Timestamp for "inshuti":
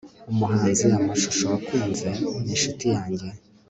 2.53-2.85